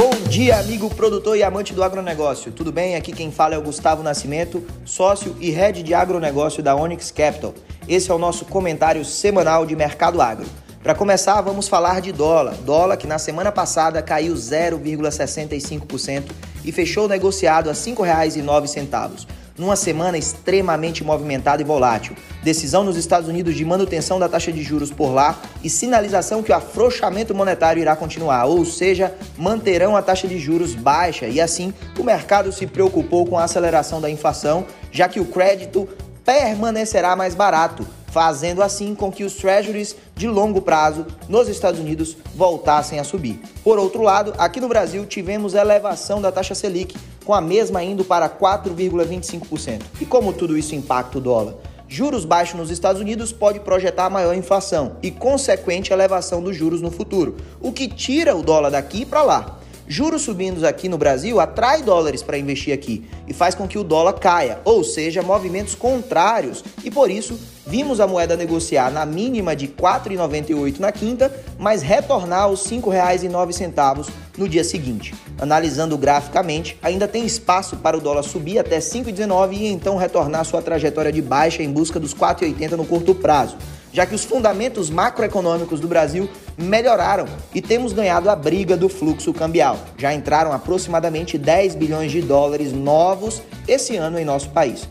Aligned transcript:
Bom 0.00 0.12
dia, 0.28 0.56
amigo 0.60 0.88
produtor 0.94 1.36
e 1.36 1.42
amante 1.42 1.74
do 1.74 1.82
agronegócio. 1.82 2.52
Tudo 2.52 2.70
bem? 2.70 2.94
Aqui 2.94 3.10
quem 3.10 3.32
fala 3.32 3.56
é 3.56 3.58
o 3.58 3.62
Gustavo 3.62 4.00
Nascimento, 4.00 4.64
sócio 4.84 5.34
e 5.40 5.50
head 5.50 5.82
de 5.82 5.92
agronegócio 5.92 6.62
da 6.62 6.76
Onyx 6.76 7.10
Capital. 7.10 7.52
Esse 7.88 8.08
é 8.08 8.14
o 8.14 8.18
nosso 8.18 8.44
comentário 8.44 9.04
semanal 9.04 9.66
de 9.66 9.74
mercado 9.74 10.22
agro. 10.22 10.46
Para 10.84 10.94
começar, 10.94 11.40
vamos 11.40 11.66
falar 11.66 12.00
de 12.00 12.12
dólar. 12.12 12.54
Dólar 12.58 12.96
que 12.96 13.08
na 13.08 13.18
semana 13.18 13.50
passada 13.50 14.00
caiu 14.00 14.34
0,65% 14.34 16.30
e 16.64 16.70
fechou 16.70 17.08
negociado 17.08 17.68
a 17.68 17.72
R$ 17.72 17.78
5,09 17.80 19.26
numa 19.58 19.76
semana 19.76 20.16
extremamente 20.16 21.02
movimentada 21.02 21.60
e 21.60 21.64
volátil. 21.64 22.16
Decisão 22.42 22.84
nos 22.84 22.96
Estados 22.96 23.28
Unidos 23.28 23.54
de 23.54 23.64
manutenção 23.64 24.18
da 24.18 24.28
taxa 24.28 24.52
de 24.52 24.62
juros 24.62 24.90
por 24.90 25.12
lá 25.12 25.38
e 25.62 25.68
sinalização 25.68 26.42
que 26.42 26.52
o 26.52 26.54
afrouxamento 26.54 27.34
monetário 27.34 27.82
irá 27.82 27.96
continuar, 27.96 28.46
ou 28.46 28.64
seja, 28.64 29.14
manterão 29.36 29.96
a 29.96 30.02
taxa 30.02 30.28
de 30.28 30.38
juros 30.38 30.74
baixa 30.74 31.26
e 31.26 31.40
assim 31.40 31.74
o 31.98 32.04
mercado 32.04 32.52
se 32.52 32.66
preocupou 32.66 33.26
com 33.26 33.36
a 33.36 33.44
aceleração 33.44 34.00
da 34.00 34.08
inflação, 34.08 34.64
já 34.92 35.08
que 35.08 35.20
o 35.20 35.24
crédito 35.24 35.88
permanecerá 36.24 37.16
mais 37.16 37.34
barato, 37.34 37.86
fazendo 38.08 38.62
assim 38.62 38.94
com 38.94 39.10
que 39.10 39.24
os 39.24 39.34
treasuries 39.34 39.96
de 40.14 40.28
longo 40.28 40.60
prazo 40.60 41.06
nos 41.28 41.48
Estados 41.48 41.80
Unidos 41.80 42.16
voltassem 42.34 42.98
a 42.98 43.04
subir. 43.04 43.40
Por 43.62 43.78
outro 43.78 44.02
lado, 44.02 44.34
aqui 44.38 44.60
no 44.60 44.68
Brasil 44.68 45.06
tivemos 45.06 45.54
elevação 45.54 46.20
da 46.20 46.32
taxa 46.32 46.54
Selic, 46.54 46.96
com 47.28 47.34
a 47.34 47.42
mesma 47.42 47.84
indo 47.84 48.06
para 48.06 48.26
4,25%. 48.26 49.82
E 50.00 50.06
como 50.06 50.32
tudo 50.32 50.56
isso 50.56 50.74
impacta 50.74 51.18
o 51.18 51.20
dólar? 51.20 51.56
Juros 51.86 52.24
baixos 52.24 52.58
nos 52.58 52.70
Estados 52.70 53.02
Unidos 53.02 53.34
pode 53.34 53.60
projetar 53.60 54.08
maior 54.08 54.34
inflação 54.34 54.96
e 55.02 55.10
consequente 55.10 55.92
elevação 55.92 56.42
dos 56.42 56.56
juros 56.56 56.80
no 56.80 56.90
futuro, 56.90 57.36
o 57.60 57.70
que 57.70 57.86
tira 57.86 58.34
o 58.34 58.42
dólar 58.42 58.70
daqui 58.70 59.04
para 59.04 59.22
lá. 59.22 59.57
Juros 59.90 60.20
subindo 60.20 60.66
aqui 60.66 60.86
no 60.86 60.98
Brasil 60.98 61.40
atrai 61.40 61.82
dólares 61.82 62.22
para 62.22 62.36
investir 62.36 62.74
aqui 62.74 63.08
e 63.26 63.32
faz 63.32 63.54
com 63.54 63.66
que 63.66 63.78
o 63.78 63.82
dólar 63.82 64.12
caia, 64.12 64.58
ou 64.62 64.84
seja, 64.84 65.22
movimentos 65.22 65.74
contrários. 65.74 66.62
E 66.84 66.90
por 66.90 67.10
isso, 67.10 67.40
vimos 67.66 67.98
a 67.98 68.06
moeda 68.06 68.36
negociar 68.36 68.90
na 68.90 69.06
mínima 69.06 69.56
de 69.56 69.64
R$ 69.64 69.72
4,98 69.78 70.78
na 70.78 70.92
quinta, 70.92 71.34
mas 71.58 71.80
retornar 71.80 72.42
aos 72.42 72.70
R$ 72.70 72.76
5,09 72.76 74.10
no 74.36 74.46
dia 74.46 74.62
seguinte. 74.62 75.14
Analisando 75.40 75.96
graficamente, 75.96 76.76
ainda 76.82 77.08
tem 77.08 77.24
espaço 77.24 77.78
para 77.78 77.96
o 77.96 78.00
dólar 78.00 78.24
subir 78.24 78.58
até 78.58 78.80
5,19 78.80 79.52
e 79.54 79.66
então 79.68 79.96
retornar 79.96 80.44
sua 80.44 80.60
trajetória 80.60 81.10
de 81.10 81.22
baixa 81.22 81.62
em 81.62 81.72
busca 81.72 81.98
dos 81.98 82.14
4,80 82.14 82.72
no 82.72 82.84
curto 82.84 83.14
prazo 83.14 83.56
já 83.92 84.06
que 84.06 84.14
os 84.14 84.24
fundamentos 84.24 84.90
macroeconômicos 84.90 85.80
do 85.80 85.88
Brasil 85.88 86.28
melhoraram 86.56 87.26
e 87.54 87.62
temos 87.62 87.92
ganhado 87.92 88.28
a 88.28 88.36
briga 88.36 88.76
do 88.76 88.88
fluxo 88.88 89.32
cambial. 89.32 89.78
Já 89.96 90.12
entraram 90.12 90.52
aproximadamente 90.52 91.38
10 91.38 91.74
bilhões 91.74 92.12
de 92.12 92.22
dólares 92.22 92.72
novos 92.72 93.42
esse 93.66 93.96
ano 93.96 94.18
em 94.18 94.24
nosso 94.24 94.50
país. 94.50 94.88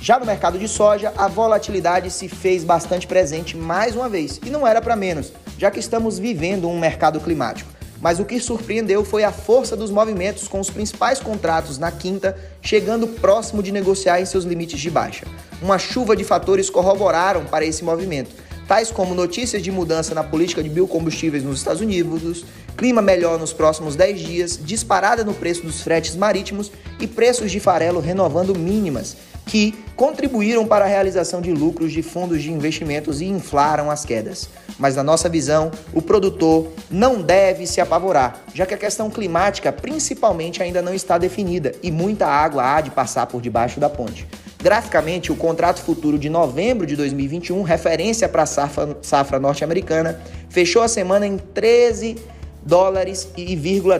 Já 0.00 0.18
no 0.18 0.26
mercado 0.26 0.58
de 0.58 0.66
soja, 0.66 1.12
a 1.16 1.28
volatilidade 1.28 2.10
se 2.10 2.28
fez 2.28 2.64
bastante 2.64 3.06
presente 3.06 3.56
mais 3.56 3.94
uma 3.94 4.08
vez, 4.08 4.40
e 4.44 4.50
não 4.50 4.66
era 4.66 4.82
para 4.82 4.96
menos, 4.96 5.32
já 5.56 5.70
que 5.70 5.78
estamos 5.78 6.18
vivendo 6.18 6.68
um 6.68 6.78
mercado 6.78 7.20
climático 7.20 7.71
mas 8.02 8.18
o 8.18 8.24
que 8.24 8.40
surpreendeu 8.40 9.04
foi 9.04 9.22
a 9.22 9.30
força 9.30 9.76
dos 9.76 9.90
movimentos 9.90 10.48
com 10.48 10.58
os 10.58 10.68
principais 10.68 11.20
contratos 11.20 11.78
na 11.78 11.92
quinta 11.92 12.36
chegando 12.60 13.06
próximo 13.06 13.62
de 13.62 13.70
negociar 13.70 14.20
em 14.20 14.26
seus 14.26 14.44
limites 14.44 14.80
de 14.80 14.90
baixa. 14.90 15.24
Uma 15.62 15.78
chuva 15.78 16.16
de 16.16 16.24
fatores 16.24 16.68
corroboraram 16.68 17.44
para 17.44 17.64
esse 17.64 17.84
movimento, 17.84 18.30
tais 18.66 18.90
como 18.90 19.14
notícias 19.14 19.62
de 19.62 19.70
mudança 19.70 20.16
na 20.16 20.24
política 20.24 20.64
de 20.64 20.68
biocombustíveis 20.68 21.44
nos 21.44 21.58
Estados 21.58 21.80
Unidos, 21.80 22.44
clima 22.76 23.00
melhor 23.00 23.38
nos 23.38 23.52
próximos 23.52 23.94
10 23.94 24.20
dias, 24.20 24.60
disparada 24.60 25.22
no 25.22 25.32
preço 25.32 25.62
dos 25.62 25.80
fretes 25.80 26.16
marítimos 26.16 26.72
e 26.98 27.06
preços 27.06 27.52
de 27.52 27.60
farelo 27.60 28.00
renovando 28.00 28.58
mínimas, 28.58 29.16
que 29.46 29.74
contribuíram 29.96 30.66
para 30.66 30.84
a 30.84 30.88
realização 30.88 31.40
de 31.40 31.52
lucros 31.52 31.92
de 31.92 32.02
fundos 32.02 32.42
de 32.42 32.50
investimentos 32.50 33.20
e 33.20 33.26
inflaram 33.26 33.90
as 33.90 34.04
quedas. 34.04 34.48
Mas, 34.78 34.96
na 34.96 35.02
nossa 35.02 35.28
visão, 35.28 35.70
o 35.92 36.00
produtor 36.00 36.72
não 36.90 37.20
deve 37.20 37.66
se 37.66 37.80
apavorar, 37.80 38.42
já 38.54 38.64
que 38.66 38.74
a 38.74 38.78
questão 38.78 39.10
climática 39.10 39.72
principalmente 39.72 40.62
ainda 40.62 40.80
não 40.80 40.94
está 40.94 41.18
definida 41.18 41.72
e 41.82 41.90
muita 41.90 42.26
água 42.26 42.64
há 42.64 42.80
de 42.80 42.90
passar 42.90 43.26
por 43.26 43.40
debaixo 43.40 43.78
da 43.78 43.88
ponte. 43.88 44.26
Graficamente, 44.62 45.32
o 45.32 45.36
contrato 45.36 45.82
futuro 45.82 46.18
de 46.18 46.28
novembro 46.28 46.86
de 46.86 46.94
2021, 46.96 47.62
referência 47.62 48.28
para 48.28 48.44
a 48.44 48.46
safra, 48.46 48.96
safra 49.02 49.38
norte-americana, 49.38 50.20
fechou 50.48 50.82
a 50.82 50.88
semana 50.88 51.26
em 51.26 51.36
13 51.36 52.16
dólares 52.64 53.28
e 53.36 53.56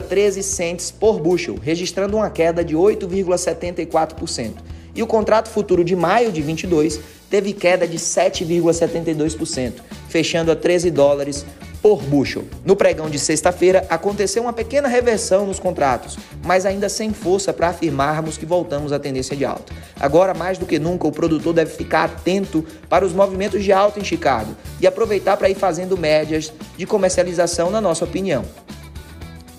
13 0.09 0.41
centes 0.41 0.89
por 0.89 1.19
bushel, 1.19 1.57
registrando 1.61 2.15
uma 2.15 2.29
queda 2.29 2.63
de 2.63 2.77
8,74% 2.77 4.53
e 4.95 5.01
o 5.01 5.07
contrato 5.07 5.49
futuro 5.49 5.83
de 5.83 5.95
maio 5.95 6.31
de 6.31 6.41
22 6.41 6.99
teve 7.29 7.53
queda 7.53 7.87
de 7.87 7.97
7,72%, 7.97 9.73
fechando 10.07 10.51
a 10.51 10.55
13 10.55 10.91
dólares 10.91 11.45
por 11.83 12.01
bushel. 12.01 12.45
No 12.63 12.77
pregão 12.77 13.09
de 13.09 13.19
sexta-feira, 13.19 13.85
aconteceu 13.89 14.41
uma 14.41 14.53
pequena 14.53 14.87
reversão 14.87 15.45
nos 15.45 15.59
contratos, 15.59 16.17
mas 16.41 16.65
ainda 16.65 16.87
sem 16.87 17.11
força 17.11 17.51
para 17.51 17.67
afirmarmos 17.67 18.37
que 18.37 18.45
voltamos 18.45 18.93
à 18.93 18.99
tendência 18.99 19.35
de 19.35 19.43
alta. 19.43 19.73
Agora, 19.99 20.33
mais 20.33 20.57
do 20.57 20.65
que 20.65 20.79
nunca, 20.79 21.05
o 21.05 21.11
produtor 21.11 21.53
deve 21.53 21.75
ficar 21.75 22.05
atento 22.05 22.65
para 22.87 23.05
os 23.05 23.11
movimentos 23.11 23.61
de 23.61 23.73
alta 23.73 23.99
em 23.99 24.03
Chicago 24.03 24.55
e 24.79 24.87
aproveitar 24.87 25.35
para 25.35 25.49
ir 25.49 25.55
fazendo 25.55 25.97
médias 25.97 26.53
de 26.77 26.85
comercialização, 26.85 27.69
na 27.69 27.81
nossa 27.81 28.05
opinião. 28.05 28.45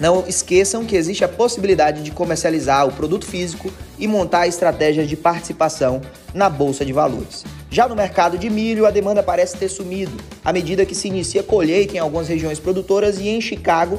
Não 0.04 0.22
esqueçam 0.28 0.84
que 0.84 0.96
existe 0.96 1.24
a 1.24 1.28
possibilidade 1.28 2.02
de 2.02 2.10
comercializar 2.10 2.86
o 2.86 2.92
produto 2.92 3.24
físico 3.24 3.72
e 3.98 4.06
montar 4.06 4.46
estratégias 4.46 5.08
de 5.08 5.16
participação 5.16 6.02
na 6.34 6.50
bolsa 6.50 6.84
de 6.84 6.92
valores. 6.92 7.42
Já 7.70 7.88
no 7.88 7.96
mercado 7.96 8.36
de 8.36 8.50
milho, 8.50 8.84
a 8.84 8.90
demanda 8.90 9.22
parece 9.22 9.56
ter 9.56 9.70
sumido 9.70 10.12
à 10.44 10.52
medida 10.52 10.84
que 10.84 10.94
se 10.94 11.08
inicia 11.08 11.42
colheita 11.42 11.96
em 11.96 11.98
algumas 12.00 12.28
regiões 12.28 12.60
produtoras 12.60 13.18
e 13.18 13.28
em 13.28 13.40
Chicago, 13.40 13.98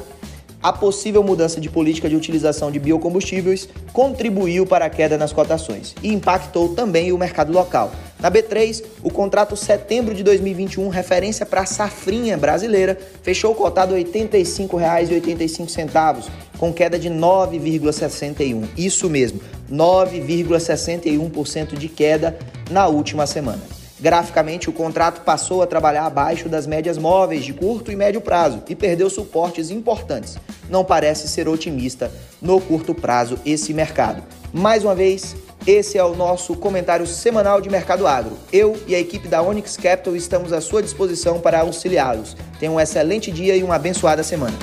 a 0.62 0.72
possível 0.72 1.24
mudança 1.24 1.60
de 1.60 1.68
política 1.68 2.08
de 2.08 2.14
utilização 2.14 2.70
de 2.70 2.78
biocombustíveis 2.78 3.68
contribuiu 3.92 4.64
para 4.64 4.84
a 4.84 4.90
queda 4.90 5.18
nas 5.18 5.32
cotações 5.32 5.92
e 6.04 6.12
impactou 6.12 6.68
também 6.68 7.10
o 7.10 7.18
mercado 7.18 7.52
local. 7.52 7.90
Na 8.18 8.30
B3, 8.30 8.82
o 9.02 9.10
contrato 9.10 9.54
setembro 9.56 10.14
de 10.14 10.22
2021, 10.22 10.88
referência 10.88 11.44
para 11.44 11.60
a 11.60 11.66
safrinha 11.66 12.38
brasileira, 12.38 12.98
fechou 13.22 13.54
cotado 13.54 13.94
R$ 13.94 14.02
85,85, 14.04 16.30
com 16.58 16.72
queda 16.72 16.98
de 16.98 17.10
9,61. 17.10 18.68
Isso 18.76 19.10
mesmo, 19.10 19.40
9,61% 19.70 21.76
de 21.76 21.88
queda 21.88 22.38
na 22.70 22.86
última 22.86 23.26
semana. 23.26 23.76
Graficamente, 23.98 24.68
o 24.68 24.72
contrato 24.72 25.22
passou 25.22 25.62
a 25.62 25.66
trabalhar 25.66 26.06
abaixo 26.06 26.48
das 26.48 26.66
médias 26.66 26.98
móveis 26.98 27.44
de 27.44 27.54
curto 27.54 27.90
e 27.90 27.96
médio 27.96 28.20
prazo 28.20 28.62
e 28.68 28.74
perdeu 28.74 29.08
suportes 29.08 29.70
importantes. 29.70 30.36
Não 30.68 30.84
parece 30.84 31.28
ser 31.28 31.48
otimista 31.48 32.10
no 32.40 32.60
curto 32.60 32.94
prazo 32.94 33.38
esse 33.44 33.72
mercado. 33.72 34.22
Mais 34.52 34.84
uma 34.84 34.94
vez, 34.94 35.34
esse 35.66 35.98
é 35.98 36.04
o 36.04 36.14
nosso 36.14 36.54
comentário 36.54 37.06
semanal 37.06 37.60
de 37.60 37.68
mercado 37.68 38.06
agro. 38.06 38.38
Eu 38.52 38.80
e 38.86 38.94
a 38.94 39.00
equipe 39.00 39.26
da 39.26 39.42
Onyx 39.42 39.76
Capital 39.76 40.14
estamos 40.14 40.52
à 40.52 40.60
sua 40.60 40.80
disposição 40.80 41.40
para 41.40 41.60
auxiliá-los. 41.60 42.36
Tenham 42.60 42.76
um 42.76 42.80
excelente 42.80 43.32
dia 43.32 43.56
e 43.56 43.64
uma 43.64 43.74
abençoada 43.74 44.22
semana. 44.22 44.56